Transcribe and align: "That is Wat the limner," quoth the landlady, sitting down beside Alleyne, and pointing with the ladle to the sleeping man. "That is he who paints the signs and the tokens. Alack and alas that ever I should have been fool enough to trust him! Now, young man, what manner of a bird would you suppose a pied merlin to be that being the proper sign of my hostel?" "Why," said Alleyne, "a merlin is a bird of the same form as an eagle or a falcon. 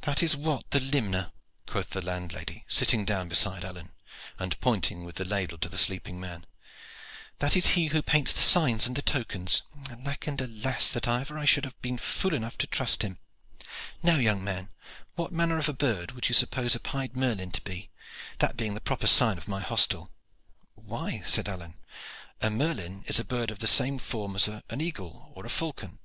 "That 0.00 0.24
is 0.24 0.34
Wat 0.36 0.68
the 0.72 0.80
limner," 0.80 1.30
quoth 1.68 1.90
the 1.90 2.02
landlady, 2.02 2.64
sitting 2.66 3.04
down 3.04 3.28
beside 3.28 3.64
Alleyne, 3.64 3.92
and 4.40 4.58
pointing 4.58 5.04
with 5.04 5.14
the 5.14 5.24
ladle 5.24 5.56
to 5.58 5.68
the 5.68 5.78
sleeping 5.78 6.18
man. 6.18 6.46
"That 7.38 7.54
is 7.56 7.66
he 7.78 7.86
who 7.94 8.02
paints 8.02 8.32
the 8.32 8.40
signs 8.40 8.88
and 8.88 8.96
the 8.96 9.02
tokens. 9.02 9.62
Alack 9.88 10.26
and 10.26 10.40
alas 10.40 10.90
that 10.90 11.06
ever 11.06 11.38
I 11.38 11.44
should 11.44 11.64
have 11.64 11.80
been 11.80 11.96
fool 11.96 12.34
enough 12.34 12.58
to 12.58 12.66
trust 12.66 13.02
him! 13.02 13.18
Now, 14.02 14.16
young 14.16 14.42
man, 14.42 14.70
what 15.14 15.30
manner 15.30 15.58
of 15.58 15.68
a 15.68 15.72
bird 15.72 16.10
would 16.10 16.28
you 16.28 16.34
suppose 16.34 16.74
a 16.74 16.80
pied 16.80 17.16
merlin 17.16 17.52
to 17.52 17.60
be 17.62 17.88
that 18.40 18.56
being 18.56 18.74
the 18.74 18.80
proper 18.80 19.06
sign 19.06 19.38
of 19.38 19.46
my 19.46 19.60
hostel?" 19.60 20.10
"Why," 20.74 21.22
said 21.24 21.48
Alleyne, 21.48 21.76
"a 22.40 22.50
merlin 22.50 23.04
is 23.06 23.20
a 23.20 23.24
bird 23.24 23.52
of 23.52 23.60
the 23.60 23.68
same 23.68 24.00
form 24.00 24.34
as 24.34 24.48
an 24.48 24.80
eagle 24.80 25.30
or 25.36 25.46
a 25.46 25.50
falcon. 25.50 26.00